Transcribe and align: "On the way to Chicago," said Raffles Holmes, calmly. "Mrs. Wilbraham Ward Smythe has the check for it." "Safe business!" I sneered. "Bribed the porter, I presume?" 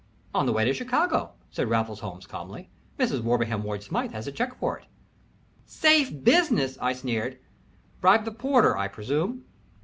"On 0.33 0.47
the 0.47 0.51
way 0.51 0.65
to 0.65 0.73
Chicago," 0.73 1.33
said 1.51 1.69
Raffles 1.69 1.99
Holmes, 1.99 2.25
calmly. 2.25 2.71
"Mrs. 2.97 3.21
Wilbraham 3.21 3.61
Ward 3.61 3.83
Smythe 3.83 4.13
has 4.13 4.25
the 4.25 4.31
check 4.31 4.57
for 4.57 4.79
it." 4.79 4.87
"Safe 5.67 6.23
business!" 6.23 6.75
I 6.81 6.93
sneered. 6.93 7.37
"Bribed 7.99 8.25
the 8.25 8.31
porter, 8.31 8.75
I 8.75 8.87
presume?" 8.87 9.45